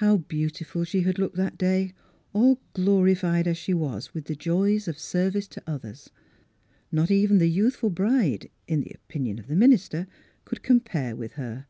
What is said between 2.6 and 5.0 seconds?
glorified as she was with the joys of